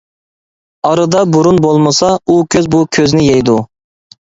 ئارىدا 0.89 1.21
بۇرۇن 1.35 1.61
بولمىسا، 1.67 2.11
ئۇ 2.25 2.39
كۆز 2.57 2.73
بۇ 2.77 2.83
كۆزنى 2.99 3.31
يەيدۇ. 3.31 3.63